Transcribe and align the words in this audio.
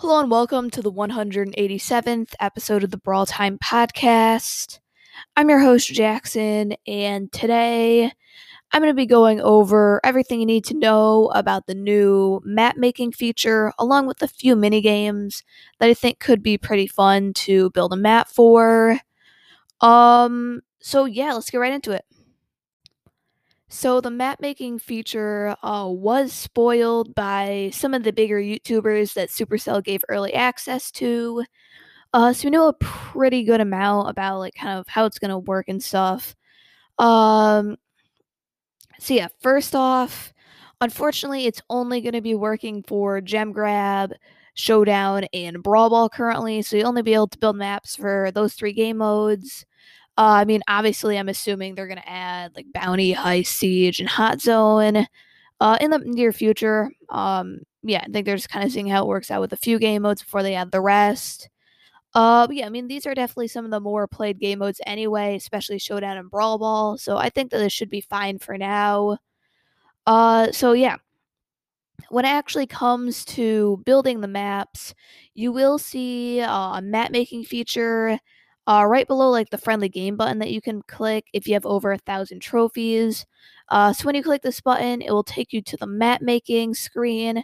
Hello 0.00 0.20
and 0.20 0.30
welcome 0.30 0.70
to 0.70 0.80
the 0.80 0.92
187th 0.92 2.32
episode 2.38 2.84
of 2.84 2.92
the 2.92 2.96
Brawl 2.96 3.26
Time 3.26 3.58
podcast. 3.58 4.78
I'm 5.36 5.50
your 5.50 5.58
host, 5.58 5.88
Jackson, 5.88 6.74
and 6.86 7.32
today 7.32 8.12
I'm 8.70 8.80
going 8.80 8.92
to 8.92 8.94
be 8.94 9.06
going 9.06 9.40
over 9.40 10.00
everything 10.04 10.38
you 10.38 10.46
need 10.46 10.64
to 10.66 10.78
know 10.78 11.32
about 11.34 11.66
the 11.66 11.74
new 11.74 12.40
map 12.44 12.76
making 12.76 13.10
feature, 13.10 13.72
along 13.76 14.06
with 14.06 14.22
a 14.22 14.28
few 14.28 14.54
mini 14.54 14.80
games 14.80 15.42
that 15.80 15.88
I 15.88 15.94
think 15.94 16.20
could 16.20 16.44
be 16.44 16.56
pretty 16.58 16.86
fun 16.86 17.32
to 17.34 17.70
build 17.70 17.92
a 17.92 17.96
map 17.96 18.28
for. 18.28 19.00
Um, 19.80 20.60
so 20.78 21.06
yeah, 21.06 21.32
let's 21.32 21.50
get 21.50 21.58
right 21.58 21.72
into 21.72 21.90
it. 21.90 22.04
So 23.68 24.00
the 24.00 24.10
map 24.10 24.40
making 24.40 24.78
feature 24.78 25.54
uh, 25.62 25.86
was 25.88 26.32
spoiled 26.32 27.14
by 27.14 27.70
some 27.72 27.92
of 27.92 28.02
the 28.02 28.12
bigger 28.12 28.40
YouTubers 28.40 29.12
that 29.14 29.28
Supercell 29.28 29.84
gave 29.84 30.02
early 30.08 30.32
access 30.34 30.90
to. 30.92 31.44
Uh, 32.14 32.32
so 32.32 32.46
we 32.46 32.52
know 32.52 32.68
a 32.68 32.74
pretty 32.74 33.44
good 33.44 33.60
amount 33.60 34.10
about 34.10 34.38
like 34.40 34.54
kind 34.54 34.78
of 34.78 34.88
how 34.88 35.06
it's 35.06 35.18
gonna 35.18 35.38
work 35.38 35.68
and 35.68 35.82
stuff. 35.82 36.36
Um, 36.98 37.76
so 38.98 39.14
yeah, 39.14 39.28
first 39.40 39.74
off, 39.74 40.32
unfortunately, 40.80 41.46
it's 41.46 41.62
only 41.70 42.00
gonna 42.00 42.22
be 42.22 42.34
working 42.34 42.82
for 42.82 43.20
Gem 43.20 43.52
Grab, 43.52 44.12
Showdown, 44.54 45.24
and 45.32 45.62
Brawl 45.62 45.90
Ball 45.90 46.08
currently. 46.08 46.62
So 46.62 46.76
you'll 46.76 46.88
only 46.88 47.02
be 47.02 47.14
able 47.14 47.28
to 47.28 47.38
build 47.38 47.56
maps 47.56 47.96
for 47.96 48.30
those 48.34 48.54
three 48.54 48.72
game 48.72 48.98
modes. 48.98 49.64
Uh, 50.18 50.42
I 50.42 50.44
mean, 50.44 50.62
obviously, 50.66 51.16
I'm 51.16 51.28
assuming 51.28 51.76
they're 51.76 51.86
going 51.86 52.00
to 52.00 52.08
add 52.08 52.50
like 52.56 52.66
Bounty, 52.74 53.12
High 53.12 53.42
Siege, 53.42 54.00
and 54.00 54.08
Hot 54.08 54.40
Zone 54.40 55.06
uh, 55.60 55.78
in 55.80 55.92
the 55.92 55.98
near 55.98 56.32
future. 56.32 56.90
Um, 57.08 57.60
yeah, 57.84 58.00
I 58.00 58.10
think 58.10 58.26
they're 58.26 58.34
just 58.34 58.48
kind 58.48 58.66
of 58.66 58.72
seeing 58.72 58.88
how 58.88 59.04
it 59.04 59.08
works 59.08 59.30
out 59.30 59.40
with 59.40 59.52
a 59.52 59.56
few 59.56 59.78
game 59.78 60.02
modes 60.02 60.24
before 60.24 60.42
they 60.42 60.56
add 60.56 60.72
the 60.72 60.80
rest. 60.80 61.48
Uh, 62.14 62.48
yeah, 62.50 62.66
I 62.66 62.68
mean, 62.68 62.88
these 62.88 63.06
are 63.06 63.14
definitely 63.14 63.46
some 63.46 63.64
of 63.64 63.70
the 63.70 63.78
more 63.78 64.08
played 64.08 64.40
game 64.40 64.58
modes 64.58 64.80
anyway, 64.86 65.36
especially 65.36 65.78
Showdown 65.78 66.16
and 66.16 66.28
Brawl 66.28 66.58
Ball. 66.58 66.98
So 66.98 67.16
I 67.16 67.30
think 67.30 67.52
that 67.52 67.58
this 67.58 67.72
should 67.72 67.90
be 67.90 68.00
fine 68.00 68.40
for 68.40 68.58
now. 68.58 69.18
Uh, 70.04 70.50
so 70.50 70.72
yeah, 70.72 70.96
when 72.08 72.24
it 72.24 72.30
actually 72.30 72.66
comes 72.66 73.24
to 73.26 73.80
building 73.86 74.20
the 74.20 74.26
maps, 74.26 74.94
you 75.34 75.52
will 75.52 75.78
see 75.78 76.40
uh, 76.40 76.78
a 76.78 76.82
map 76.82 77.12
making 77.12 77.44
feature 77.44 78.18
uh, 78.68 78.84
right 78.84 79.06
below 79.06 79.30
like 79.30 79.48
the 79.48 79.56
friendly 79.56 79.88
game 79.88 80.14
button 80.14 80.38
that 80.38 80.50
you 80.50 80.60
can 80.60 80.82
click 80.82 81.24
if 81.32 81.48
you 81.48 81.54
have 81.54 81.64
over 81.64 81.90
a 81.90 81.98
thousand 81.98 82.40
trophies. 82.40 83.24
Uh, 83.70 83.94
so 83.94 84.04
when 84.04 84.14
you 84.14 84.22
click 84.22 84.42
this 84.42 84.60
button, 84.60 85.00
it 85.00 85.10
will 85.10 85.24
take 85.24 85.54
you 85.54 85.62
to 85.62 85.76
the 85.78 85.86
map 85.86 86.20
making 86.20 86.74
screen 86.74 87.42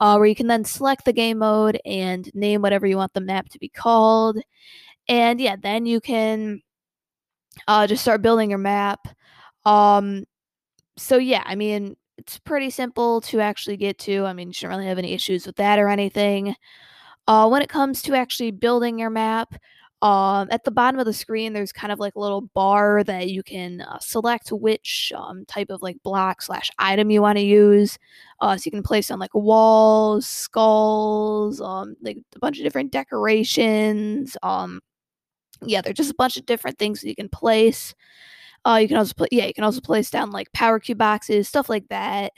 uh, 0.00 0.16
where 0.16 0.26
you 0.26 0.34
can 0.34 0.48
then 0.48 0.64
select 0.64 1.06
the 1.06 1.14
game 1.14 1.38
mode 1.38 1.80
and 1.86 2.30
name 2.34 2.60
whatever 2.60 2.86
you 2.86 2.98
want 2.98 3.14
the 3.14 3.22
map 3.22 3.48
to 3.48 3.58
be 3.58 3.70
called. 3.70 4.38
And 5.08 5.40
yeah, 5.40 5.56
then 5.56 5.86
you 5.86 5.98
can 5.98 6.60
uh, 7.66 7.86
just 7.86 8.02
start 8.02 8.20
building 8.20 8.50
your 8.50 8.58
map. 8.58 9.08
Um, 9.64 10.24
so 10.98 11.16
yeah, 11.16 11.42
I 11.46 11.54
mean, 11.54 11.96
it's 12.18 12.38
pretty 12.38 12.68
simple 12.68 13.22
to 13.22 13.40
actually 13.40 13.78
get 13.78 13.96
to. 14.00 14.26
I 14.26 14.34
mean, 14.34 14.48
you 14.48 14.52
shouldn't 14.52 14.76
really 14.76 14.88
have 14.88 14.98
any 14.98 15.14
issues 15.14 15.46
with 15.46 15.56
that 15.56 15.78
or 15.78 15.88
anything. 15.88 16.54
Uh, 17.26 17.48
when 17.48 17.62
it 17.62 17.70
comes 17.70 18.02
to 18.02 18.14
actually 18.14 18.50
building 18.50 18.98
your 18.98 19.10
map, 19.10 19.54
um, 20.02 20.48
at 20.50 20.64
the 20.64 20.70
bottom 20.70 21.00
of 21.00 21.06
the 21.06 21.12
screen, 21.12 21.52
there's 21.52 21.72
kind 21.72 21.92
of 21.92 21.98
like 21.98 22.14
a 22.16 22.20
little 22.20 22.42
bar 22.42 23.02
that 23.04 23.30
you 23.30 23.42
can 23.42 23.80
uh, 23.80 23.98
select 23.98 24.50
which 24.52 25.12
um, 25.16 25.46
type 25.46 25.70
of 25.70 25.80
like 25.80 26.02
block 26.02 26.42
slash 26.42 26.70
item 26.78 27.10
you 27.10 27.22
want 27.22 27.38
to 27.38 27.44
use. 27.44 27.98
Uh, 28.40 28.56
so 28.56 28.62
you 28.66 28.70
can 28.70 28.82
place 28.82 29.10
on 29.10 29.18
like 29.18 29.34
walls, 29.34 30.26
skulls, 30.26 31.62
um, 31.62 31.96
like 32.02 32.18
a 32.34 32.38
bunch 32.38 32.58
of 32.58 32.64
different 32.64 32.92
decorations. 32.92 34.36
Um, 34.42 34.80
yeah, 35.62 35.80
there's 35.80 35.96
just 35.96 36.10
a 36.10 36.16
bunch 36.16 36.36
of 36.36 36.44
different 36.44 36.78
things 36.78 37.00
that 37.00 37.08
you 37.08 37.16
can 37.16 37.30
place. 37.30 37.94
Uh, 38.66 38.78
you 38.82 38.88
can 38.88 38.98
also 38.98 39.14
put 39.16 39.32
yeah, 39.32 39.46
you 39.46 39.54
can 39.54 39.64
also 39.64 39.80
place 39.80 40.10
down 40.10 40.30
like 40.30 40.52
power 40.52 40.78
cube 40.78 40.98
boxes, 40.98 41.48
stuff 41.48 41.70
like 41.70 41.88
that. 41.88 42.32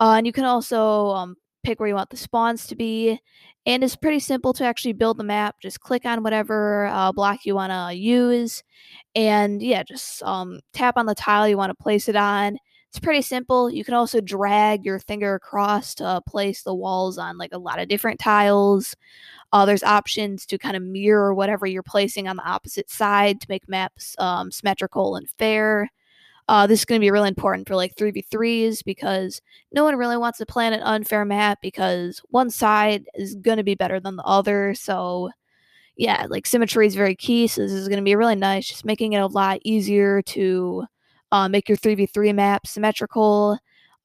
Uh, 0.00 0.14
and 0.16 0.26
you 0.26 0.32
can 0.32 0.44
also 0.44 1.08
um, 1.10 1.36
pick 1.66 1.80
where 1.80 1.88
you 1.88 1.96
want 1.96 2.10
the 2.10 2.16
spawns 2.16 2.66
to 2.68 2.76
be. 2.76 3.20
And 3.66 3.82
it's 3.82 3.96
pretty 3.96 4.20
simple 4.20 4.52
to 4.52 4.64
actually 4.64 4.92
build 4.92 5.18
the 5.18 5.24
map. 5.24 5.56
Just 5.60 5.80
click 5.80 6.04
on 6.06 6.22
whatever 6.22 6.86
uh, 6.86 7.10
block 7.10 7.44
you 7.44 7.56
want 7.56 7.72
to 7.72 7.96
use. 7.96 8.62
And 9.16 9.60
yeah, 9.60 9.82
just 9.82 10.22
um, 10.22 10.60
tap 10.72 10.96
on 10.96 11.06
the 11.06 11.14
tile 11.16 11.48
you 11.48 11.56
want 11.56 11.70
to 11.70 11.82
place 11.82 12.08
it 12.08 12.14
on. 12.14 12.56
It's 12.90 13.00
pretty 13.00 13.22
simple. 13.22 13.68
You 13.68 13.84
can 13.84 13.94
also 13.94 14.20
drag 14.20 14.84
your 14.84 15.00
finger 15.00 15.34
across 15.34 15.96
to 15.96 16.22
place 16.28 16.62
the 16.62 16.74
walls 16.74 17.18
on 17.18 17.36
like 17.36 17.52
a 17.52 17.58
lot 17.58 17.80
of 17.80 17.88
different 17.88 18.20
tiles. 18.20 18.94
Uh, 19.52 19.66
there's 19.66 19.82
options 19.82 20.46
to 20.46 20.58
kind 20.58 20.76
of 20.76 20.82
mirror 20.84 21.34
whatever 21.34 21.66
you're 21.66 21.82
placing 21.82 22.28
on 22.28 22.36
the 22.36 22.48
opposite 22.48 22.88
side 22.88 23.40
to 23.40 23.46
make 23.48 23.68
maps 23.68 24.14
um, 24.18 24.52
symmetrical 24.52 25.16
and 25.16 25.28
fair. 25.36 25.90
Uh, 26.48 26.66
this 26.66 26.80
is 26.80 26.84
going 26.84 27.00
to 27.00 27.04
be 27.04 27.10
really 27.10 27.28
important 27.28 27.66
for 27.66 27.74
like 27.76 27.94
3v3s 27.96 28.84
because 28.84 29.40
no 29.72 29.84
one 29.84 29.96
really 29.96 30.16
wants 30.16 30.38
to 30.38 30.46
plan 30.46 30.72
an 30.72 30.82
unfair 30.82 31.24
map 31.24 31.58
because 31.62 32.22
one 32.30 32.50
side 32.50 33.06
is 33.14 33.34
going 33.36 33.56
to 33.58 33.64
be 33.64 33.74
better 33.74 33.98
than 34.00 34.16
the 34.16 34.22
other. 34.24 34.74
So, 34.74 35.30
yeah, 35.96 36.26
like 36.28 36.46
symmetry 36.46 36.86
is 36.86 36.94
very 36.94 37.14
key. 37.16 37.46
So, 37.48 37.62
this 37.62 37.72
is 37.72 37.88
going 37.88 37.98
to 37.98 38.04
be 38.04 38.16
really 38.16 38.36
nice, 38.36 38.68
just 38.68 38.84
making 38.84 39.14
it 39.14 39.18
a 39.18 39.26
lot 39.26 39.60
easier 39.64 40.22
to 40.22 40.84
uh, 41.32 41.48
make 41.48 41.68
your 41.68 41.78
3v3 41.78 42.34
map 42.34 42.66
symmetrical. 42.66 43.58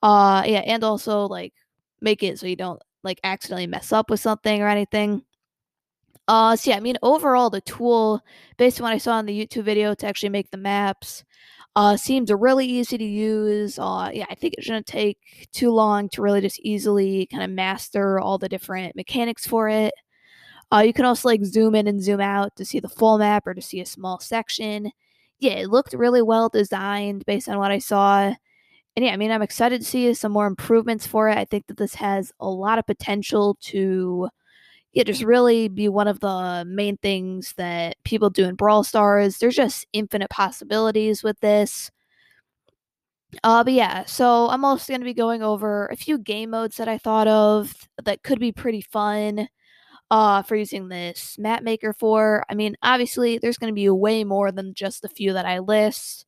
Uh, 0.04 0.44
yeah, 0.46 0.60
and 0.66 0.84
also 0.84 1.28
like 1.28 1.54
make 2.02 2.24
it 2.24 2.40
so 2.40 2.48
you 2.48 2.56
don't 2.56 2.82
like 3.04 3.20
accidentally 3.24 3.68
mess 3.68 3.92
up 3.92 4.10
with 4.10 4.20
something 4.20 4.62
or 4.62 4.68
anything. 4.68 5.24
Uh, 6.32 6.56
so 6.56 6.70
yeah, 6.72 6.78
I 6.78 6.80
mean, 6.80 6.96
overall, 7.04 7.50
the 7.50 7.60
tool, 7.60 8.22
based 8.58 8.80
on 8.80 8.86
what 8.86 8.94
I 8.94 9.00
saw 9.00 9.20
in 9.20 9.26
the 9.26 9.38
YouTube 9.38 9.66
video 9.66 9.94
to 9.94 10.08
actually 10.08 10.30
make 10.30 10.50
the 10.50 10.56
maps, 10.56 11.26
uh, 11.76 11.98
seems 11.98 12.32
really 12.32 12.66
easy 12.66 12.98
to 12.98 13.04
use. 13.04 13.78
Uh, 13.78 14.10
yeah, 14.14 14.28
I 14.30 14.36
think 14.36 14.54
it 14.54 14.64
shouldn't 14.64 14.86
take 14.86 15.18
too 15.52 15.72
long 15.72 16.08
to 16.10 16.22
really 16.22 16.40
just 16.40 16.62
easily 16.62 17.26
kind 17.26 17.44
of 17.44 17.50
master 17.50 18.18
all 18.18 18.38
the 18.38 18.48
different 18.48 18.96
mechanics 18.96 19.46
for 19.46 19.68
it. 19.68 19.94
Uh, 20.72 20.84
you 20.86 20.94
can 20.94 21.04
also 21.04 21.28
like 21.28 21.44
zoom 21.44 21.76
in 21.76 21.86
and 21.86 22.02
zoom 22.02 22.22
out 22.22 22.56
to 22.56 22.64
see 22.64 22.80
the 22.80 22.88
full 22.88 23.18
map 23.18 23.46
or 23.46 23.54
to 23.54 23.62
see 23.62 23.82
a 23.82 23.86
small 23.86 24.18
section. 24.18 24.90
Yeah, 25.40 25.56
it 25.56 25.70
looked 25.70 25.92
really 25.92 26.22
well 26.22 26.48
designed 26.48 27.26
based 27.26 27.50
on 27.50 27.58
what 27.58 27.72
I 27.72 27.80
saw. 27.80 28.34
And 28.96 29.06
yeah, 29.06 29.12
I 29.12 29.18
mean, 29.18 29.32
I'm 29.32 29.42
excited 29.42 29.82
to 29.82 29.88
see 29.88 30.14
some 30.14 30.32
more 30.32 30.48
improvements 30.48 31.06
for 31.06 31.28
it. 31.28 31.38
I 31.38 31.44
think 31.44 31.68
that 31.68 31.76
this 31.76 31.96
has 31.96 32.32
a 32.40 32.50
lot 32.50 32.80
of 32.80 32.88
potential 32.88 33.58
to 33.64 34.30
yeah, 34.94 35.04
just 35.04 35.24
really 35.24 35.70
be 35.70 35.88
one 35.88 36.08
of 36.08 36.20
the 36.20 36.66
main 36.68 36.98
things 36.98 37.54
that 37.58 37.96
people 38.04 38.30
do 38.30 38.46
in 38.46 38.56
Brawl 38.56 38.84
Stars. 38.84 39.38
There's 39.38 39.56
just 39.56 39.88
infinite 39.94 40.30
possibilities 40.30 41.24
with 41.24 41.40
this. 41.40 41.92
Uh, 43.44 43.64
but 43.64 43.74
yeah, 43.74 44.04
so 44.06 44.50
I'm 44.50 44.66
also 44.66 44.92
going 44.92 45.00
to 45.02 45.06
be 45.06 45.14
going 45.14 45.42
over 45.42 45.88
a 45.88 45.96
few 45.96 46.18
game 46.18 46.50
modes 46.50 46.76
that 46.78 46.90
I 46.90 46.98
thought 46.98 47.28
of 47.28 47.74
that 48.04 48.24
could 48.24 48.40
be 48.40 48.52
pretty 48.52 48.82
fun 48.82 49.48
uh, 50.12 50.42
for 50.44 50.58
using 50.58 50.90
this 50.90 51.38
map 51.40 51.64
maker 51.64 51.94
for. 51.94 52.44
I 52.50 52.56
mean, 52.56 52.76
obviously, 52.84 53.38
there's 53.38 53.58
going 53.58 53.72
to 53.72 53.76
be 53.76 53.90
way 53.90 54.26
more 54.26 54.52
than 54.52 54.74
just 54.74 55.02
the 55.02 55.10
few 55.10 55.32
that 55.34 55.46
I 55.46 55.60
list. 55.60 56.26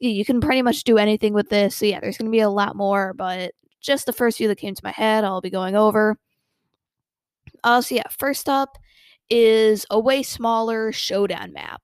You 0.00 0.24
can 0.24 0.40
pretty 0.40 0.62
much 0.62 0.84
do 0.84 0.96
anything 0.96 1.34
with 1.34 1.50
this. 1.50 1.76
So 1.76 1.84
yeah, 1.84 2.00
there's 2.00 2.16
going 2.16 2.30
to 2.30 2.36
be 2.36 2.40
a 2.40 2.48
lot 2.48 2.76
more, 2.76 3.12
but 3.12 3.52
just 3.82 4.06
the 4.06 4.12
first 4.14 4.38
few 4.38 4.48
that 4.48 4.58
came 4.58 4.74
to 4.74 4.84
my 4.84 4.92
head, 4.92 5.24
I'll 5.24 5.42
be 5.42 5.50
going 5.50 5.76
over. 5.76 6.16
Uh, 7.64 7.80
so 7.80 7.94
yeah, 7.96 8.08
first 8.10 8.48
up 8.48 8.78
is 9.30 9.86
a 9.90 9.98
way 9.98 10.22
smaller 10.22 10.92
showdown 10.92 11.52
map. 11.52 11.82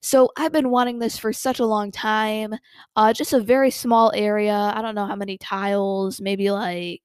So 0.00 0.30
I've 0.36 0.52
been 0.52 0.70
wanting 0.70 0.98
this 0.98 1.18
for 1.18 1.32
such 1.32 1.60
a 1.60 1.66
long 1.66 1.90
time. 1.90 2.54
Uh, 2.94 3.12
just 3.14 3.32
a 3.32 3.40
very 3.40 3.70
small 3.70 4.12
area. 4.14 4.72
I 4.74 4.82
don't 4.82 4.94
know 4.94 5.06
how 5.06 5.16
many 5.16 5.38
tiles, 5.38 6.20
maybe 6.20 6.50
like 6.50 7.00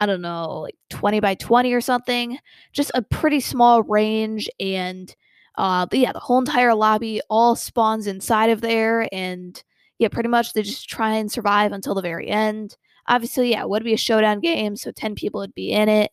I 0.00 0.06
don't 0.06 0.20
know, 0.22 0.60
like 0.60 0.76
20 0.90 1.20
by 1.20 1.34
20 1.36 1.72
or 1.72 1.80
something. 1.80 2.38
Just 2.72 2.90
a 2.94 3.02
pretty 3.02 3.40
small 3.40 3.82
range 3.82 4.48
and 4.60 5.14
uh 5.56 5.86
yeah, 5.92 6.12
the 6.12 6.18
whole 6.20 6.38
entire 6.38 6.74
lobby 6.74 7.20
all 7.30 7.54
spawns 7.56 8.06
inside 8.08 8.50
of 8.50 8.60
there 8.60 9.08
and 9.12 9.62
yeah, 9.98 10.08
pretty 10.08 10.28
much 10.28 10.52
they 10.52 10.62
just 10.62 10.88
try 10.88 11.14
and 11.14 11.30
survive 11.30 11.72
until 11.72 11.94
the 11.94 12.02
very 12.02 12.28
end. 12.28 12.76
Obviously, 13.06 13.50
yeah, 13.52 13.62
it 13.62 13.68
would 13.68 13.84
be 13.84 13.94
a 13.94 13.98
showdown 13.98 14.40
game, 14.40 14.76
so 14.76 14.90
10 14.90 15.14
people 15.14 15.40
would 15.40 15.54
be 15.54 15.70
in 15.72 15.88
it. 15.88 16.10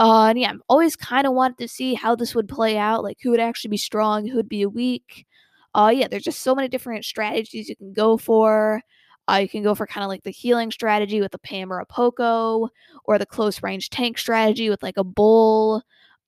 Uh, 0.00 0.28
and 0.30 0.40
yeah, 0.40 0.50
I'm 0.50 0.62
always 0.68 0.96
kind 0.96 1.26
of 1.28 1.34
wanted 1.34 1.58
to 1.60 1.68
see 1.68 1.94
how 1.94 2.16
this 2.16 2.34
would 2.34 2.48
play 2.48 2.78
out, 2.78 3.04
like 3.04 3.18
who 3.22 3.30
would 3.32 3.40
actually 3.40 3.70
be 3.70 3.78
strong, 3.78 4.26
who 4.26 4.36
would 4.36 4.48
be 4.48 4.66
weak. 4.66 5.26
Uh, 5.74 5.92
yeah, 5.94 6.08
there's 6.08 6.24
just 6.24 6.40
so 6.42 6.54
many 6.54 6.68
different 6.68 7.04
strategies 7.04 7.68
you 7.68 7.76
can 7.76 7.92
go 7.92 8.16
for. 8.18 8.82
Uh, 9.30 9.36
you 9.36 9.48
can 9.48 9.62
go 9.62 9.74
for 9.74 9.86
kind 9.86 10.04
of 10.04 10.08
like 10.08 10.24
the 10.24 10.30
healing 10.32 10.70
strategy 10.72 11.20
with 11.20 11.34
a 11.34 11.38
Pam 11.38 11.72
or 11.72 11.80
a 11.80 11.86
Poco, 11.86 12.68
or 13.04 13.18
the 13.18 13.26
close 13.26 13.62
range 13.62 13.90
tank 13.90 14.18
strategy 14.18 14.70
with 14.70 14.82
like 14.82 14.96
a 14.98 15.04
Bull. 15.04 15.82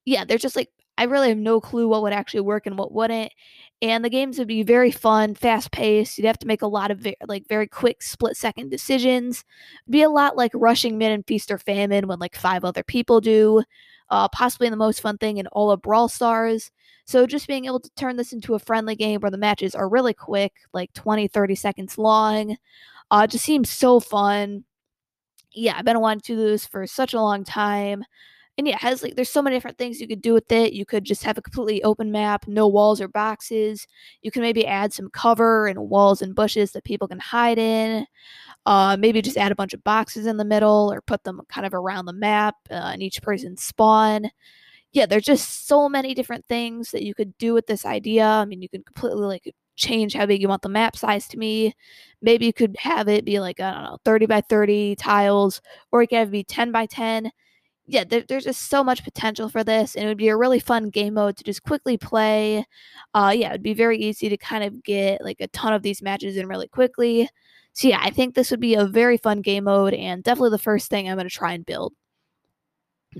Yeah, 0.04 0.24
there's 0.24 0.42
just 0.42 0.56
like 0.56 0.70
I 0.98 1.04
really 1.04 1.28
have 1.28 1.38
no 1.38 1.60
clue 1.60 1.88
what 1.88 2.02
would 2.02 2.12
actually 2.12 2.40
work 2.40 2.66
and 2.66 2.78
what 2.78 2.92
wouldn't. 2.92 3.32
And 3.80 4.04
the 4.04 4.10
games 4.10 4.38
would 4.38 4.48
be 4.48 4.62
very 4.62 4.90
fun, 4.90 5.34
fast 5.34 5.72
paced. 5.72 6.18
You'd 6.18 6.26
have 6.26 6.38
to 6.40 6.46
make 6.46 6.62
a 6.62 6.66
lot 6.66 6.90
of 6.90 6.98
very, 6.98 7.16
like 7.26 7.48
very 7.48 7.66
quick 7.66 8.02
split 8.02 8.36
second 8.36 8.70
decisions. 8.70 9.44
It'd 9.84 9.92
be 9.92 10.02
a 10.02 10.10
lot 10.10 10.36
like 10.36 10.52
rushing 10.54 10.98
mid 10.98 11.10
and 11.12 11.26
feast 11.26 11.50
or 11.50 11.58
famine 11.58 12.06
when 12.08 12.18
like 12.18 12.36
five 12.36 12.64
other 12.64 12.84
people 12.84 13.20
do. 13.20 13.62
uh, 14.10 14.28
possibly 14.28 14.68
the 14.68 14.76
most 14.76 15.00
fun 15.00 15.18
thing 15.18 15.38
in 15.38 15.46
all 15.48 15.70
of 15.70 15.82
Brawl 15.82 16.08
Stars. 16.08 16.70
So 17.06 17.26
just 17.26 17.48
being 17.48 17.64
able 17.64 17.80
to 17.80 17.90
turn 17.96 18.16
this 18.16 18.32
into 18.32 18.54
a 18.54 18.58
friendly 18.58 18.94
game 18.94 19.20
where 19.20 19.30
the 19.30 19.38
matches 19.38 19.74
are 19.74 19.88
really 19.88 20.14
quick, 20.14 20.52
like 20.72 20.92
20, 20.92 21.28
30 21.28 21.54
seconds 21.54 21.98
long, 21.98 22.56
uh, 23.10 23.26
just 23.26 23.44
seems 23.44 23.70
so 23.70 24.00
fun. 24.00 24.64
Yeah, 25.52 25.76
I've 25.78 25.84
been 25.84 26.00
wanting 26.00 26.22
to 26.22 26.36
do 26.36 26.50
this 26.50 26.66
for 26.66 26.86
such 26.86 27.14
a 27.14 27.20
long 27.20 27.44
time. 27.44 28.04
And 28.58 28.66
yeah, 28.68 28.74
it 28.74 28.80
has 28.82 29.02
like 29.02 29.16
there's 29.16 29.30
so 29.30 29.40
many 29.40 29.56
different 29.56 29.78
things 29.78 29.98
you 30.00 30.06
could 30.06 30.20
do 30.20 30.34
with 30.34 30.52
it. 30.52 30.74
You 30.74 30.84
could 30.84 31.04
just 31.04 31.24
have 31.24 31.38
a 31.38 31.42
completely 31.42 31.82
open 31.84 32.12
map, 32.12 32.46
no 32.46 32.68
walls 32.68 33.00
or 33.00 33.08
boxes. 33.08 33.86
You 34.20 34.30
can 34.30 34.42
maybe 34.42 34.66
add 34.66 34.92
some 34.92 35.08
cover 35.10 35.66
and 35.68 35.88
walls 35.88 36.20
and 36.20 36.34
bushes 36.34 36.72
that 36.72 36.84
people 36.84 37.08
can 37.08 37.18
hide 37.18 37.58
in. 37.58 38.06
Uh, 38.66 38.96
maybe 38.98 39.22
just 39.22 39.38
add 39.38 39.52
a 39.52 39.56
bunch 39.56 39.74
of 39.74 39.84
boxes 39.84 40.26
in 40.26 40.36
the 40.38 40.44
middle 40.44 40.92
or 40.92 41.00
put 41.02 41.24
them 41.24 41.40
kind 41.48 41.66
of 41.66 41.74
around 41.74 42.06
the 42.06 42.12
map 42.14 42.56
uh, 42.70 42.92
in 42.94 43.02
each 43.02 43.22
person's 43.22 43.62
spawn. 43.62 44.30
Yeah, 44.92 45.06
there's 45.06 45.24
just 45.24 45.66
so 45.66 45.88
many 45.88 46.14
different 46.14 46.44
things 46.48 46.90
that 46.90 47.02
you 47.02 47.14
could 47.14 47.36
do 47.38 47.54
with 47.54 47.66
this 47.66 47.86
idea. 47.86 48.26
I 48.26 48.44
mean, 48.44 48.60
you 48.62 48.68
can 48.68 48.82
completely 48.84 49.22
like 49.26 49.54
change 49.76 50.14
how 50.14 50.26
big 50.26 50.42
you 50.42 50.48
want 50.48 50.62
the 50.62 50.68
map 50.68 50.96
size 50.96 51.26
to 51.28 51.38
be. 51.38 51.74
Maybe 52.20 52.46
you 52.46 52.52
could 52.52 52.76
have 52.78 53.08
it 53.08 53.24
be 53.24 53.40
like, 53.40 53.58
I 53.60 53.72
don't 53.72 53.82
know, 53.84 53.98
30 54.04 54.26
by 54.26 54.42
30 54.42 54.96
tiles, 54.96 55.62
or 55.92 56.02
it 56.02 56.08
could 56.08 56.18
have 56.18 56.28
it 56.28 56.32
be 56.32 56.44
10 56.44 56.72
by 56.72 56.86
10 56.86 57.32
yeah, 57.86 58.04
there, 58.04 58.22
there's 58.28 58.44
just 58.44 58.68
so 58.70 58.84
much 58.84 59.04
potential 59.04 59.48
for 59.48 59.64
this, 59.64 59.94
and 59.96 60.04
it 60.04 60.08
would 60.08 60.16
be 60.18 60.28
a 60.28 60.36
really 60.36 60.60
fun 60.60 60.90
game 60.90 61.14
mode 61.14 61.36
to 61.36 61.44
just 61.44 61.62
quickly 61.64 61.96
play. 61.96 62.64
Uh, 63.14 63.32
yeah, 63.36 63.50
it'd 63.50 63.62
be 63.62 63.74
very 63.74 63.98
easy 63.98 64.28
to 64.28 64.36
kind 64.36 64.64
of 64.64 64.82
get 64.84 65.22
like 65.22 65.38
a 65.40 65.48
ton 65.48 65.72
of 65.72 65.82
these 65.82 66.02
matches 66.02 66.36
in 66.36 66.46
really 66.46 66.68
quickly. 66.68 67.28
So 67.72 67.88
yeah, 67.88 68.00
I 68.00 68.10
think 68.10 68.34
this 68.34 68.50
would 68.50 68.60
be 68.60 68.74
a 68.74 68.86
very 68.86 69.16
fun 69.16 69.42
game 69.42 69.64
mode, 69.64 69.94
and 69.94 70.22
definitely 70.22 70.50
the 70.50 70.58
first 70.58 70.90
thing 70.90 71.08
I'm 71.08 71.16
going 71.16 71.28
to 71.28 71.34
try 71.34 71.52
and 71.52 71.66
build. 71.66 71.92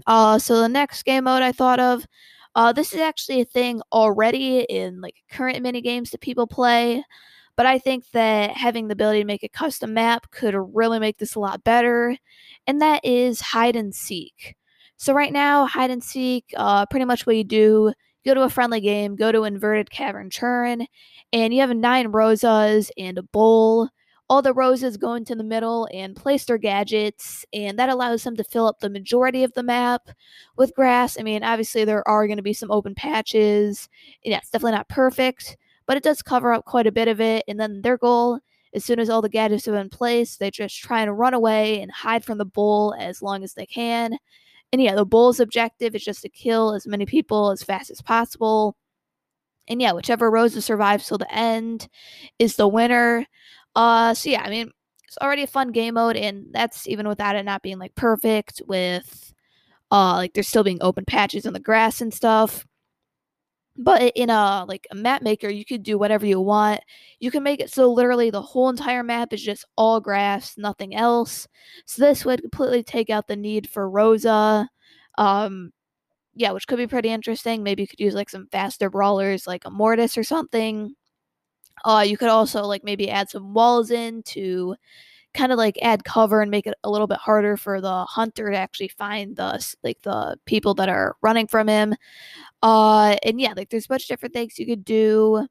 Uh, 0.07 0.39
so 0.39 0.61
the 0.61 0.69
next 0.69 1.03
game 1.05 1.25
mode 1.25 1.43
I 1.43 1.53
thought 1.53 1.81
of, 1.81 2.07
uh, 2.55 2.73
this 2.73 2.93
is 2.93 3.01
actually 3.01 3.41
a 3.41 3.47
thing 3.47 3.83
already 3.93 4.61
in 4.61 5.01
like 5.01 5.17
current 5.31 5.61
mini 5.63 5.81
games 5.81 6.11
that 6.11 6.21
people 6.21 6.47
play. 6.47 7.05
But 7.57 7.67
I 7.67 7.79
think 7.79 8.11
that 8.13 8.53
having 8.53 8.89
the 8.89 8.95
ability 8.95 9.21
to 9.21 9.27
make 9.27 9.43
a 9.43 9.49
custom 9.49 9.95
map 9.95 10.31
could 10.31 10.55
really 10.55 10.99
make 10.99 11.19
this 11.19 11.35
a 11.35 11.41
lot 11.41 11.65
better, 11.65 12.17
and 12.67 12.81
that 12.81 13.05
is 13.05 13.41
hide 13.41 13.77
and 13.77 13.95
seek. 13.95 14.57
So 14.97 15.13
right 15.13 15.33
now, 15.33 15.67
hide 15.67 15.91
and 15.91 16.03
seek, 16.03 16.47
uh, 16.57 16.87
pretty 16.87 17.05
much 17.05 17.27
what 17.27 17.37
you 17.37 17.45
do, 17.45 17.93
go 18.25 18.35
to 18.35 18.43
a 18.43 18.49
friendly 18.49 18.81
game, 18.81 19.17
go 19.17 19.33
to 19.33 19.45
inverted 19.45 19.91
cavern 19.91 20.31
churn, 20.31 20.87
and 21.33 21.53
you 21.53 21.61
have 21.61 21.75
nine 21.77 22.09
Rosas 22.09 22.91
and 22.97 23.19
a 23.19 23.23
Bull. 23.23 23.91
All 24.31 24.41
the 24.41 24.55
Rosas 24.55 24.97
go 24.97 25.15
into 25.15 25.35
the 25.35 25.45
middle 25.45 25.89
and 25.93 26.17
place 26.17 26.45
their 26.47 26.57
gadgets, 26.57 27.45
and 27.53 27.79
that 27.79 27.91
allows 27.91 28.23
them 28.23 28.37
to 28.37 28.45
fill 28.45 28.67
up 28.67 28.79
the 28.79 28.89
majority 28.89 29.45
of 29.45 29.53
the 29.53 29.63
map 29.63 30.09
with 30.57 30.75
grass. 30.75 31.19
I 31.19 31.23
mean, 31.23 31.43
obviously 31.43 31.85
there 31.85 32.07
are 32.09 32.27
going 32.27 32.39
to 32.39 32.43
be 32.43 32.55
some 32.55 32.71
open 32.71 32.95
patches. 32.95 33.91
Yeah, 34.25 34.39
it's 34.39 34.49
definitely 34.51 34.77
not 34.77 34.89
perfect, 34.89 35.57
but 35.87 35.97
it 35.97 36.03
does 36.03 36.23
cover 36.23 36.53
up 36.53 36.65
quite 36.65 36.87
a 36.87 36.93
bit 36.93 37.09
of 37.09 37.21
it. 37.21 37.45
And 37.49 37.59
then 37.59 37.83
their 37.83 37.99
goal, 37.99 38.41
as 38.75 38.85
soon 38.85 38.99
as 38.99 39.11
all 39.11 39.23
the 39.23 39.29
gadgets 39.29 39.69
are 39.69 39.77
in 39.77 39.89
place, 39.89 40.37
they 40.37 40.51
just 40.51 40.79
try 40.79 41.03
and 41.03 41.19
run 41.19 41.35
away 41.35 41.81
and 41.81 41.91
hide 41.91 42.25
from 42.25 42.39
the 42.39 42.45
bull 42.45 42.95
as 42.99 43.23
long 43.23 43.45
as 43.45 43.55
they 43.55 43.67
can. 43.67 44.17
And 44.73 44.83
yeah, 44.83 44.95
the 44.95 45.05
bull's 45.05 45.41
objective 45.41 45.95
is 45.95 46.05
just 46.05 46.23
to 46.23 46.29
kill 46.29 46.73
as 46.75 46.87
many 46.87 47.05
people 47.05 47.51
as 47.51 47.63
fast 47.63 47.91
as 47.91 48.01
possible. 48.01 48.77
And 49.69 49.81
yeah, 49.81 49.93
whichever 49.93 50.31
Rosa 50.31 50.63
survives 50.63 51.07
till 51.07 51.19
the 51.19 51.33
end 51.33 51.89
is 52.39 52.57
the 52.57 52.69
winner. 52.69 53.27
Uh, 53.77 54.15
so 54.15 54.31
yeah, 54.31 54.43
I 54.43 54.51
mean, 54.51 54.71
it's 55.13 55.19
already 55.19 55.43
a 55.43 55.47
fun 55.47 55.73
game 55.73 55.95
mode, 55.95 56.17
and 56.17 56.47
that's 56.53 56.89
even 56.89 57.07
without 57.07 57.37
it 57.37 57.45
not 57.45 57.63
being 57.63 57.79
like 57.79 57.95
perfect. 57.95 58.63
With 58.67 59.35
uh, 59.91 60.15
like 60.15 60.33
there's 60.33 60.49
still 60.49 60.65
being 60.65 60.79
open 60.81 61.05
patches 61.05 61.45
in 61.45 61.53
the 61.53 61.61
grass 61.61 62.01
and 62.01 62.15
stuff. 62.15 62.67
But 63.77 64.13
in 64.17 64.29
a 64.31 64.65
like 64.69 64.87
a 64.91 64.95
map 64.95 65.23
maker, 65.23 65.49
you 65.49 65.65
could 65.65 65.83
do 65.83 65.99
whatever 65.99 66.27
you 66.27 66.41
want. 66.41 66.81
You 67.21 67.31
can 67.31 67.43
make 67.43 67.61
it 67.61 67.71
so 67.73 67.91
literally 67.93 68.31
the 68.31 68.43
whole 68.43 68.69
entire 68.69 69.03
map 69.03 69.33
is 69.33 69.43
just 69.43 69.65
all 69.77 70.01
grass, 70.01 70.57
nothing 70.59 70.95
else. 70.95 71.49
So 71.87 72.03
this 72.03 72.25
would 72.25 72.43
completely 72.43 72.83
take 72.83 73.09
out 73.11 73.29
the 73.29 73.37
need 73.37 73.69
for 73.71 73.89
Rosa. 73.89 74.69
Um, 75.19 75.73
yeah, 76.35 76.53
which 76.53 76.67
could 76.69 76.79
be 76.79 76.87
pretty 76.87 77.11
interesting. 77.11 77.63
Maybe 77.63 77.83
you 77.83 77.89
could 77.89 78.01
use 78.01 78.15
like 78.15 78.31
some 78.31 78.49
faster 78.53 78.91
brawlers 78.91 79.47
like 79.47 79.65
a 79.67 79.71
Mortis 79.71 80.19
or 80.19 80.25
something. 80.25 80.95
Uh, 81.85 82.05
you 82.07 82.17
could 82.17 82.29
also 82.29 82.63
like 82.65 82.85
maybe 82.85 83.11
add 83.11 83.31
some 83.31 83.55
walls 83.55 83.91
in 83.91 84.23
to 84.25 84.77
kind 85.35 85.53
of 85.53 85.59
like 85.59 85.79
add 85.83 86.05
cover 86.05 86.43
and 86.43 86.51
make 86.51 86.67
it 86.67 86.75
a 86.85 86.91
little 86.91 87.07
bit 87.07 87.19
harder 87.19 87.57
for 87.57 87.81
the 87.81 88.05
hunter 88.05 88.51
to 88.51 88.57
actually 88.57 88.89
find 88.89 89.37
the 89.37 89.75
like 89.83 90.01
the 90.03 90.37
people 90.47 90.75
that 90.75 90.89
are 90.89 91.17
running 91.23 91.47
from 91.47 91.69
him. 91.69 91.95
Uh, 92.63 93.17
and 93.25 93.41
yeah, 93.41 93.55
like 93.57 93.71
there's 93.71 93.87
a 93.87 93.89
bunch 93.89 94.05
of 94.05 94.09
different 94.09 94.35
things 94.35 94.59
you 94.59 94.67
could 94.67 94.85
do. 94.85 95.47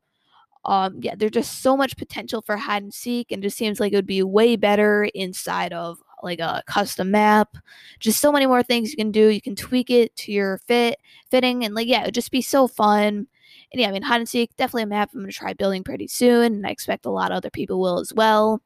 Um, 0.66 1.00
yeah, 1.02 1.16
there's 1.18 1.32
just 1.32 1.62
so 1.62 1.76
much 1.76 1.98
potential 1.98 2.42
for 2.42 2.56
hide 2.58 2.84
and 2.84 2.94
seek, 2.94 3.32
and 3.32 3.42
just 3.44 3.58
seems 3.58 3.80
like 3.80 3.94
it 3.94 3.96
would 3.96 4.06
be 4.06 4.24
way 4.24 4.56
better 4.56 5.06
inside 5.16 5.74
of 5.74 6.00
like 6.24 6.40
a 6.40 6.64
custom 6.68 7.12
map. 7.12 7.58
Just 8.00 8.22
so 8.22 8.32
many 8.32 8.46
more 8.46 8.64
things 8.64 8.92
you 8.92 8.98
can 8.98 9.12
do. 9.12 9.30
You 9.30 9.42
can 9.42 9.56
tweak 9.56 9.90
it 9.90 10.16
to 10.18 10.32
your 10.32 10.60
fit 10.68 11.00
fitting, 11.32 11.66
and 11.66 11.74
like 11.76 11.88
yeah, 11.88 12.02
it 12.04 12.08
would 12.08 12.14
just 12.16 12.32
be 12.32 12.42
so 12.44 12.68
fun. 12.68 13.28
And 13.72 13.82
yeah, 13.82 13.90
I 13.90 13.92
mean 13.92 14.04
hide 14.04 14.18
and 14.22 14.30
seek 14.30 14.56
definitely 14.58 14.84
a 14.84 14.88
map 14.88 15.12
I'm 15.14 15.22
gonna 15.22 15.32
try 15.32 15.54
building 15.54 15.84
pretty 15.84 16.08
soon, 16.08 16.54
and 16.54 16.68
I 16.68 16.70
expect 16.72 17.06
a 17.06 17.12
lot 17.12 17.32
of 17.32 17.38
other 17.38 17.50
people 17.50 17.80
will 17.82 18.00
as 18.00 18.14
well. 18.14 18.62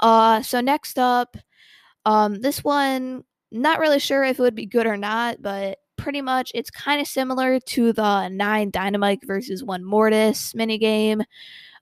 Uh, 0.00 0.42
so 0.42 0.60
next 0.60 0.98
up, 0.98 1.36
um, 2.04 2.40
this 2.40 2.64
one 2.64 3.24
not 3.50 3.78
really 3.80 3.98
sure 3.98 4.24
if 4.24 4.38
it 4.38 4.42
would 4.42 4.54
be 4.54 4.66
good 4.66 4.86
or 4.86 4.96
not, 4.96 5.42
but 5.42 5.78
pretty 5.96 6.22
much 6.22 6.50
it's 6.54 6.70
kind 6.70 7.00
of 7.00 7.06
similar 7.06 7.60
to 7.60 7.92
the 7.92 8.28
nine 8.28 8.72
Dynamike 8.72 9.24
versus 9.24 9.62
one 9.62 9.84
Mortis 9.84 10.52
minigame. 10.54 11.24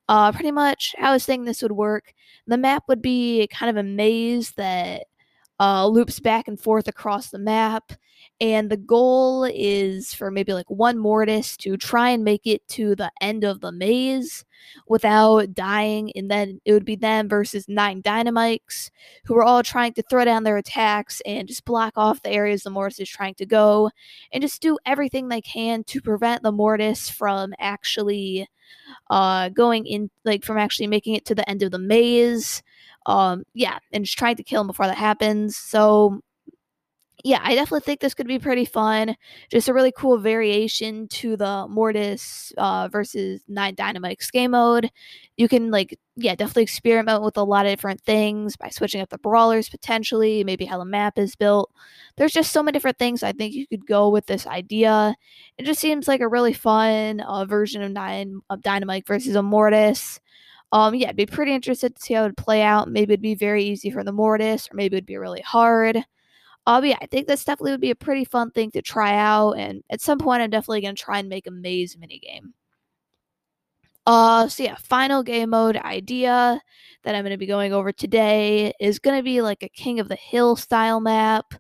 Uh, 0.09 0.33
pretty 0.33 0.51
much 0.51 0.95
how 0.99 1.11
I 1.11 1.13
was 1.13 1.25
thinking 1.25 1.45
this 1.45 1.63
would 1.63 1.73
work. 1.73 2.13
The 2.47 2.59
map 2.59 2.85
would 2.89 3.01
be 3.01 3.49
kind 3.49 3.71
of 3.71 3.77
a 3.77 3.87
maze 3.87 4.51
that 4.53 5.05
uh, 5.61 5.87
loops 5.87 6.19
back 6.19 6.49
and 6.49 6.59
forth 6.61 6.89
across 6.89 7.31
the 7.31 7.39
map. 7.39 7.93
And 8.41 8.71
the 8.71 8.77
goal 8.77 9.45
is 9.45 10.15
for 10.15 10.31
maybe 10.31 10.55
like 10.55 10.71
one 10.71 10.99
Mortis 10.99 11.57
to 11.59 11.77
try 11.77 12.11
and 12.11 12.25
make 12.25 12.47
it 12.47 12.67
to 12.69 12.95
the 12.95 13.11
end 13.21 13.45
of 13.45 13.61
the 13.61 13.71
maze 13.71 14.45
without 14.89 15.53
dying. 15.53 16.11
And 16.15 16.31
then 16.31 16.61
it 16.65 16.73
would 16.73 16.87
be 16.87 16.97
them 16.97 17.29
versus 17.29 17.69
nine 17.69 18.03
Dynamikes 18.03 18.91
who 19.25 19.37
are 19.37 19.43
all 19.43 19.63
trying 19.63 19.93
to 19.95 20.03
throw 20.03 20.25
down 20.25 20.45
their 20.45 20.57
attacks 20.57 21.21
and 21.27 21.47
just 21.47 21.67
block 21.67 21.93
off 21.97 22.23
the 22.23 22.31
areas 22.31 22.63
the 22.63 22.71
Mortis 22.71 23.01
is 23.01 23.09
trying 23.11 23.35
to 23.35 23.47
go 23.47 23.91
and 24.33 24.41
just 24.43 24.63
do 24.63 24.79
everything 24.87 25.29
they 25.29 25.43
can 25.43 25.85
to 25.85 26.01
prevent 26.01 26.43
the 26.43 26.53
Mortis 26.53 27.11
from 27.11 27.53
actually 27.59 28.49
uh, 29.11 29.51
going 29.51 29.85
in, 29.87 30.11
like 30.25 30.45
from 30.45 30.57
actually 30.57 30.87
making 30.87 31.15
it 31.15 31.27
to 31.27 31.35
the 31.35 31.49
end 31.49 31.63
of 31.63 31.73
the 31.73 31.79
maze 31.79 32.63
um, 33.07 33.45
yeah, 33.55 33.79
and 33.93 34.05
just 34.05 34.19
trying 34.19 34.37
to 34.37 34.43
kill 34.43 34.61
him 34.61 34.67
before 34.67 34.87
that 34.87 34.97
happens. 34.97 35.57
So 35.57 36.21
yeah, 37.25 37.41
I 37.43 37.55
definitely 37.55 37.81
think 37.81 38.01
this 38.01 38.15
could 38.15 38.27
be 38.27 38.39
pretty 38.39 38.65
fun. 38.65 39.17
Just 39.51 39.69
a 39.69 39.75
really 39.75 39.93
cool 39.93 40.19
variation 40.19 41.09
to 41.09 41.37
the 41.37 41.67
Mortis 41.69 42.53
uh, 42.57 42.89
versus 42.91 43.43
Nine 43.49 43.75
Dynamikes 43.75 44.31
game 44.31 44.53
mode. 44.53 44.91
You 45.37 45.49
can 45.49 45.71
like, 45.71 45.99
yeah, 46.17 46.35
definitely 46.35 46.65
experiment 46.65 47.23
with 47.23 47.37
a 47.37 47.43
lot 47.43 47.67
of 47.67 47.73
different 47.73 48.01
things 48.01 48.57
by 48.57 48.69
switching 48.69 49.01
up 49.01 49.09
the 49.11 49.19
brawlers 49.19 49.69
potentially, 49.69 50.45
maybe 50.45 50.65
how 50.65 50.79
the 50.79 50.85
map 50.85 51.19
is 51.19 51.37
built. 51.37 51.71
There's 52.17 52.33
just 52.33 52.53
so 52.53 52.63
many 52.63 52.73
different 52.73 52.99
things 52.99 53.23
I 53.23 53.33
think 53.33 53.55
you 53.55 53.67
could 53.67 53.87
go 53.87 54.09
with 54.09 54.27
this 54.27 54.47
idea. 54.47 55.15
It 55.59 55.65
just 55.65 55.81
seems 55.81 56.09
like 56.09 56.21
a 56.21 56.29
really 56.29 56.53
fun 56.53 57.21
uh, 57.21 57.45
version 57.45 57.83
of 57.83 57.93
Nine 57.93 58.41
of 58.51 58.61
Dynamike 58.61 59.07
versus 59.07 59.35
a 59.35 59.43
Mortis. 59.43 60.21
Um, 60.73 60.95
yeah, 60.95 61.09
I'd 61.09 61.17
be 61.17 61.27
pretty 61.27 61.53
interested 61.55 61.97
to 61.97 62.03
see 62.03 62.15
how 62.15 62.23
it 62.23 62.27
would 62.27 62.37
play 62.37 62.63
out. 62.63 62.89
Maybe 62.89 63.15
it'd 63.15 63.23
be 63.23 63.35
very 63.35 63.65
easy 63.65 63.91
for 63.91 64.05
the 64.05 64.13
Mortis, 64.13 64.69
or 64.71 64.77
maybe 64.77 64.97
it'd 64.97 65.07
be 65.07 65.17
really 65.17 65.43
hard. 65.43 66.05
Uh, 66.67 66.81
yeah, 66.85 66.99
I 67.01 67.07
think 67.07 67.27
this 67.27 67.45
definitely 67.45 67.73
would 67.73 67.81
be 67.81 67.91
a 67.91 67.95
pretty 67.97 68.25
fun 68.25 68.51
thing 68.51 68.71
to 68.73 68.83
try 68.83 69.17
out, 69.17 69.53
and 69.53 69.83
at 69.91 70.01
some 70.01 70.19
point, 70.19 70.43
I'm 70.43 70.51
definitely 70.51 70.83
gonna 70.83 70.95
try 70.95 71.19
and 71.19 71.29
make 71.29 71.47
a 71.47 71.51
maze 71.51 71.97
minigame. 71.97 72.53
Uh, 74.07 74.49
so 74.49 74.63
yeah, 74.63 74.75
final 74.77 75.23
game 75.23 75.51
mode 75.51 75.77
idea 75.77 76.61
that 77.05 77.15
I'm 77.15 77.25
gonna 77.25 77.39
be 77.39 77.47
going 77.47 77.73
over 77.73 77.93
today 77.93 78.73
is 78.81 78.99
gonna 78.99 79.23
be 79.23 79.43
like 79.43 79.63
a 79.63 79.69
King 79.69 80.01
of 80.01 80.09
the 80.09 80.17
Hill 80.17 80.57
style 80.57 81.01
map. 81.01 81.55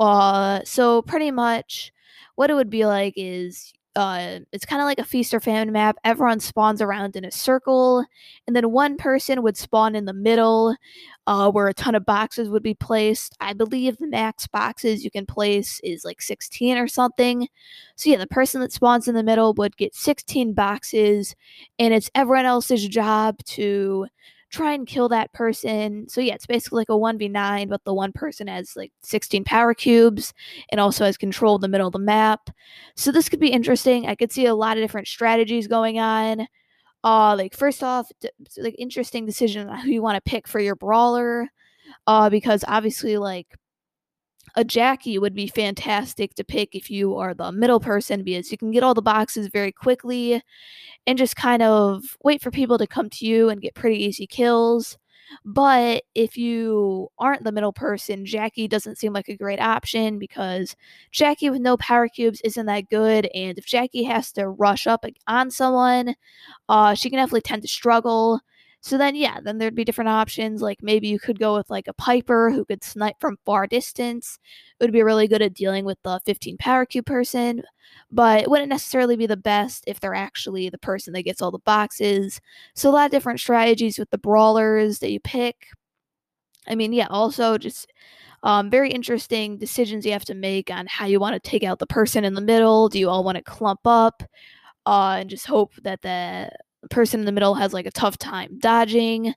Uh, 0.00 0.60
so 0.64 1.02
pretty 1.02 1.30
much, 1.30 1.92
what 2.36 2.50
it 2.50 2.54
would 2.54 2.70
be 2.70 2.86
like 2.86 3.14
is 3.16 3.72
uh, 3.94 4.38
it's 4.52 4.64
kind 4.64 4.80
of 4.80 4.86
like 4.86 4.98
a 4.98 5.04
feast 5.04 5.34
or 5.34 5.40
famine 5.40 5.72
map. 5.72 5.96
Everyone 6.04 6.40
spawns 6.40 6.80
around 6.80 7.14
in 7.14 7.24
a 7.24 7.30
circle, 7.30 8.04
and 8.46 8.56
then 8.56 8.70
one 8.70 8.96
person 8.96 9.42
would 9.42 9.56
spawn 9.56 9.94
in 9.94 10.06
the 10.06 10.14
middle, 10.14 10.74
uh, 11.26 11.50
where 11.50 11.68
a 11.68 11.74
ton 11.74 11.94
of 11.94 12.06
boxes 12.06 12.48
would 12.48 12.62
be 12.62 12.74
placed. 12.74 13.36
I 13.40 13.52
believe 13.52 13.98
the 13.98 14.06
max 14.06 14.46
boxes 14.46 15.04
you 15.04 15.10
can 15.10 15.26
place 15.26 15.80
is 15.84 16.04
like 16.04 16.22
16 16.22 16.78
or 16.78 16.88
something. 16.88 17.48
So 17.96 18.10
yeah, 18.10 18.16
the 18.16 18.26
person 18.26 18.60
that 18.62 18.72
spawns 18.72 19.08
in 19.08 19.14
the 19.14 19.22
middle 19.22 19.52
would 19.54 19.76
get 19.76 19.94
16 19.94 20.54
boxes, 20.54 21.34
and 21.78 21.92
it's 21.92 22.10
everyone 22.14 22.46
else's 22.46 22.88
job 22.88 23.38
to 23.44 24.06
try 24.52 24.72
and 24.72 24.86
kill 24.86 25.08
that 25.08 25.32
person. 25.32 26.08
So 26.08 26.20
yeah, 26.20 26.34
it's 26.34 26.46
basically 26.46 26.80
like 26.80 26.90
a 26.90 26.92
1v9, 26.92 27.68
but 27.68 27.82
the 27.84 27.94
one 27.94 28.12
person 28.12 28.46
has 28.48 28.76
like 28.76 28.92
16 29.02 29.44
power 29.44 29.74
cubes 29.74 30.32
and 30.70 30.80
also 30.80 31.04
has 31.04 31.16
control 31.16 31.56
of 31.56 31.62
the 31.62 31.68
middle 31.68 31.86
of 31.88 31.94
the 31.94 31.98
map. 31.98 32.50
So 32.94 33.10
this 33.10 33.28
could 33.28 33.40
be 33.40 33.48
interesting. 33.48 34.06
I 34.06 34.14
could 34.14 34.30
see 34.32 34.46
a 34.46 34.54
lot 34.54 34.76
of 34.76 34.84
different 34.84 35.08
strategies 35.08 35.66
going 35.66 35.98
on. 35.98 36.46
Uh 37.04 37.34
like 37.36 37.54
first 37.56 37.82
off, 37.82 38.10
like 38.58 38.76
interesting 38.78 39.26
decision 39.26 39.68
on 39.68 39.78
who 39.80 39.90
you 39.90 40.02
want 40.02 40.16
to 40.22 40.30
pick 40.30 40.46
for 40.46 40.60
your 40.60 40.76
brawler. 40.76 41.48
Uh 42.06 42.30
because 42.30 42.64
obviously 42.68 43.18
like 43.18 43.48
a 44.54 44.64
Jackie 44.64 45.18
would 45.18 45.34
be 45.34 45.46
fantastic 45.46 46.34
to 46.34 46.44
pick 46.44 46.74
if 46.74 46.90
you 46.90 47.16
are 47.16 47.34
the 47.34 47.52
middle 47.52 47.80
person 47.80 48.22
because 48.22 48.52
you 48.52 48.58
can 48.58 48.70
get 48.70 48.82
all 48.82 48.94
the 48.94 49.02
boxes 49.02 49.48
very 49.48 49.72
quickly 49.72 50.42
and 51.06 51.18
just 51.18 51.36
kind 51.36 51.62
of 51.62 52.16
wait 52.24 52.42
for 52.42 52.50
people 52.50 52.78
to 52.78 52.86
come 52.86 53.10
to 53.10 53.26
you 53.26 53.48
and 53.48 53.62
get 53.62 53.74
pretty 53.74 54.02
easy 54.04 54.26
kills. 54.26 54.98
But 55.44 56.02
if 56.14 56.36
you 56.36 57.08
aren't 57.18 57.44
the 57.44 57.52
middle 57.52 57.72
person, 57.72 58.26
Jackie 58.26 58.68
doesn't 58.68 58.98
seem 58.98 59.12
like 59.12 59.28
a 59.28 59.36
great 59.36 59.60
option 59.60 60.18
because 60.18 60.76
Jackie 61.10 61.50
with 61.50 61.62
no 61.62 61.76
power 61.78 62.08
cubes 62.08 62.40
isn't 62.44 62.66
that 62.66 62.90
good. 62.90 63.28
And 63.34 63.56
if 63.58 63.66
Jackie 63.66 64.04
has 64.04 64.32
to 64.32 64.48
rush 64.48 64.86
up 64.86 65.04
on 65.26 65.50
someone, 65.50 66.14
uh, 66.68 66.94
she 66.94 67.10
can 67.10 67.18
definitely 67.18 67.40
tend 67.42 67.62
to 67.62 67.68
struggle. 67.68 68.40
So 68.84 68.98
then, 68.98 69.14
yeah, 69.14 69.38
then 69.40 69.58
there'd 69.58 69.76
be 69.76 69.84
different 69.84 70.08
options. 70.08 70.60
Like 70.60 70.82
maybe 70.82 71.06
you 71.06 71.20
could 71.20 71.38
go 71.38 71.54
with 71.54 71.70
like 71.70 71.86
a 71.86 71.94
Piper 71.94 72.50
who 72.50 72.64
could 72.64 72.82
snipe 72.82 73.14
from 73.20 73.38
far 73.46 73.68
distance. 73.68 74.40
It 74.80 74.84
would 74.84 74.92
be 74.92 75.04
really 75.04 75.28
good 75.28 75.40
at 75.40 75.54
dealing 75.54 75.84
with 75.84 75.98
the 76.02 76.20
15 76.26 76.56
power 76.58 76.84
cube 76.84 77.06
person, 77.06 77.62
but 78.10 78.42
it 78.42 78.50
wouldn't 78.50 78.68
necessarily 78.68 79.14
be 79.16 79.26
the 79.26 79.36
best 79.36 79.84
if 79.86 80.00
they're 80.00 80.14
actually 80.16 80.68
the 80.68 80.78
person 80.78 81.12
that 81.12 81.22
gets 81.22 81.40
all 81.40 81.52
the 81.52 81.60
boxes. 81.60 82.40
So 82.74 82.90
a 82.90 82.92
lot 82.92 83.04
of 83.04 83.12
different 83.12 83.38
strategies 83.38 84.00
with 84.00 84.10
the 84.10 84.18
brawlers 84.18 84.98
that 84.98 85.12
you 85.12 85.20
pick. 85.20 85.68
I 86.66 86.74
mean, 86.74 86.92
yeah, 86.92 87.06
also 87.08 87.58
just 87.58 87.92
um, 88.42 88.68
very 88.68 88.90
interesting 88.90 89.58
decisions 89.58 90.04
you 90.04 90.10
have 90.10 90.24
to 90.24 90.34
make 90.34 90.72
on 90.72 90.86
how 90.88 91.06
you 91.06 91.20
want 91.20 91.40
to 91.40 91.50
take 91.50 91.62
out 91.62 91.78
the 91.78 91.86
person 91.86 92.24
in 92.24 92.34
the 92.34 92.40
middle. 92.40 92.88
Do 92.88 92.98
you 92.98 93.08
all 93.08 93.22
want 93.22 93.36
to 93.36 93.44
clump 93.44 93.86
up 93.86 94.24
uh, 94.86 95.18
and 95.20 95.30
just 95.30 95.46
hope 95.46 95.72
that 95.84 96.02
the 96.02 96.50
person 96.90 97.20
in 97.20 97.26
the 97.26 97.32
middle 97.32 97.54
has 97.54 97.72
like 97.72 97.86
a 97.86 97.90
tough 97.90 98.18
time 98.18 98.58
dodging? 98.58 99.34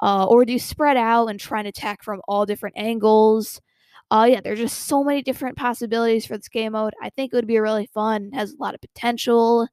Uh, 0.00 0.26
or 0.26 0.44
do 0.44 0.52
you 0.52 0.58
spread 0.58 0.96
out 0.96 1.26
and 1.26 1.40
try 1.40 1.58
and 1.58 1.68
attack 1.68 2.02
from 2.02 2.20
all 2.28 2.46
different 2.46 2.76
angles? 2.78 3.60
Uh, 4.10 4.26
yeah, 4.30 4.40
there's 4.40 4.58
just 4.58 4.86
so 4.86 5.04
many 5.04 5.22
different 5.22 5.56
possibilities 5.56 6.24
for 6.26 6.36
this 6.36 6.48
game 6.48 6.72
mode. 6.72 6.94
I 7.02 7.10
think 7.10 7.32
it 7.32 7.36
would 7.36 7.46
be 7.46 7.58
really 7.58 7.90
fun, 7.92 8.30
has 8.32 8.52
a 8.52 8.62
lot 8.62 8.74
of 8.74 8.80
potential. 8.80 9.68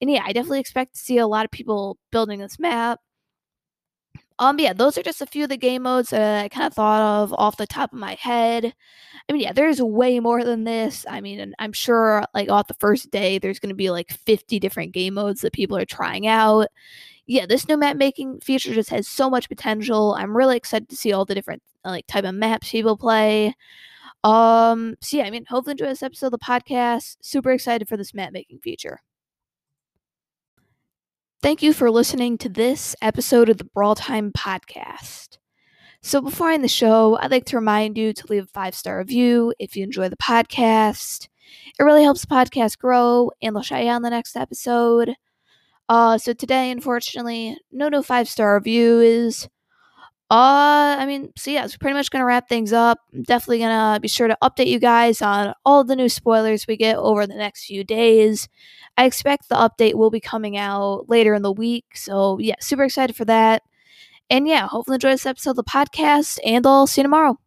And 0.00 0.10
yeah, 0.10 0.22
I 0.24 0.32
definitely 0.32 0.60
expect 0.60 0.94
to 0.94 1.00
see 1.00 1.18
a 1.18 1.26
lot 1.26 1.44
of 1.44 1.50
people 1.50 1.98
building 2.10 2.40
this 2.40 2.58
map. 2.58 3.00
Um, 4.42 4.58
yeah, 4.58 4.72
those 4.72 4.98
are 4.98 5.04
just 5.04 5.22
a 5.22 5.26
few 5.26 5.44
of 5.44 5.50
the 5.50 5.56
game 5.56 5.82
modes 5.82 6.10
that 6.10 6.44
I 6.44 6.48
kind 6.48 6.66
of 6.66 6.74
thought 6.74 7.00
of 7.00 7.32
off 7.34 7.58
the 7.58 7.66
top 7.66 7.92
of 7.92 7.98
my 8.00 8.14
head. 8.14 8.74
I 9.28 9.32
mean, 9.32 9.40
yeah, 9.40 9.52
there's 9.52 9.80
way 9.80 10.18
more 10.18 10.42
than 10.42 10.64
this. 10.64 11.06
I 11.08 11.20
mean, 11.20 11.54
I'm 11.60 11.72
sure 11.72 12.24
like 12.34 12.50
off 12.50 12.66
the 12.66 12.74
first 12.74 13.12
day, 13.12 13.38
there's 13.38 13.60
going 13.60 13.68
to 13.68 13.76
be 13.76 13.90
like 13.90 14.10
50 14.10 14.58
different 14.58 14.90
game 14.94 15.14
modes 15.14 15.42
that 15.42 15.52
people 15.52 15.76
are 15.76 15.84
trying 15.84 16.26
out. 16.26 16.66
Yeah, 17.28 17.46
this 17.46 17.68
new 17.68 17.76
map 17.76 17.96
making 17.96 18.40
feature 18.40 18.74
just 18.74 18.90
has 18.90 19.06
so 19.06 19.30
much 19.30 19.48
potential. 19.48 20.16
I'm 20.18 20.36
really 20.36 20.56
excited 20.56 20.88
to 20.88 20.96
see 20.96 21.12
all 21.12 21.24
the 21.24 21.36
different 21.36 21.62
like 21.84 22.08
type 22.08 22.24
of 22.24 22.34
maps 22.34 22.72
people 22.72 22.96
play. 22.96 23.54
Um, 24.24 24.96
so 25.00 25.18
yeah, 25.18 25.24
I 25.24 25.30
mean, 25.30 25.44
hopefully 25.48 25.72
enjoy 25.72 25.86
this 25.86 26.02
episode 26.02 26.26
of 26.26 26.32
the 26.32 26.38
podcast. 26.38 27.16
Super 27.20 27.52
excited 27.52 27.86
for 27.86 27.96
this 27.96 28.12
map 28.12 28.32
making 28.32 28.58
feature. 28.58 28.98
Thank 31.42 31.60
you 31.60 31.72
for 31.72 31.90
listening 31.90 32.38
to 32.38 32.48
this 32.48 32.94
episode 33.02 33.48
of 33.48 33.58
the 33.58 33.64
Brawl 33.64 33.96
Time 33.96 34.30
Podcast. 34.30 35.38
So, 36.00 36.20
before 36.20 36.46
I 36.46 36.54
end 36.54 36.62
the 36.62 36.68
show, 36.68 37.18
I'd 37.20 37.32
like 37.32 37.46
to 37.46 37.56
remind 37.56 37.98
you 37.98 38.12
to 38.12 38.26
leave 38.28 38.44
a 38.44 38.46
five 38.46 38.76
star 38.76 38.98
review 38.98 39.52
if 39.58 39.74
you 39.74 39.82
enjoy 39.82 40.08
the 40.08 40.16
podcast. 40.16 41.26
It 41.80 41.82
really 41.82 42.04
helps 42.04 42.20
the 42.20 42.28
podcast 42.28 42.78
grow, 42.78 43.32
and 43.42 43.56
they'll 43.56 43.64
shout 43.64 43.82
you 43.82 43.90
on 43.90 44.02
the 44.02 44.10
next 44.10 44.36
episode. 44.36 45.16
Uh, 45.88 46.16
so 46.16 46.32
today, 46.32 46.70
unfortunately, 46.70 47.58
no 47.72 47.88
no 47.88 48.04
five 48.04 48.28
star 48.28 48.54
reviews. 48.54 49.48
Uh, 50.32 50.96
I 50.98 51.04
mean, 51.04 51.30
so 51.36 51.50
yeah, 51.50 51.64
it's 51.64 51.76
pretty 51.76 51.92
much 51.92 52.10
gonna 52.10 52.24
wrap 52.24 52.48
things 52.48 52.72
up. 52.72 52.98
I'm 53.12 53.22
definitely 53.22 53.58
gonna 53.58 54.00
be 54.00 54.08
sure 54.08 54.28
to 54.28 54.38
update 54.42 54.68
you 54.68 54.78
guys 54.78 55.20
on 55.20 55.52
all 55.66 55.84
the 55.84 55.94
new 55.94 56.08
spoilers 56.08 56.66
we 56.66 56.78
get 56.78 56.96
over 56.96 57.26
the 57.26 57.34
next 57.34 57.66
few 57.66 57.84
days. 57.84 58.48
I 58.96 59.04
expect 59.04 59.50
the 59.50 59.56
update 59.56 59.94
will 59.94 60.10
be 60.10 60.20
coming 60.20 60.56
out 60.56 61.04
later 61.10 61.34
in 61.34 61.42
the 61.42 61.52
week, 61.52 61.84
so 61.96 62.38
yeah, 62.38 62.54
super 62.60 62.84
excited 62.84 63.14
for 63.14 63.26
that. 63.26 63.62
And 64.30 64.48
yeah, 64.48 64.68
hopefully 64.68 64.96
enjoy 64.96 65.12
this 65.12 65.26
episode 65.26 65.50
of 65.50 65.56
the 65.56 65.64
podcast, 65.64 66.38
and 66.46 66.66
I'll 66.66 66.86
see 66.86 67.02
you 67.02 67.04
tomorrow. 67.04 67.38